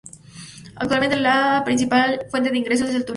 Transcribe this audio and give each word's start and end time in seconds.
Actualmente, 0.77 1.19
la 1.19 1.61
principal 1.63 2.25
fuente 2.31 2.49
de 2.49 2.57
ingresos 2.57 2.89
es 2.89 2.95
el 2.95 3.05
turismo. 3.05 3.09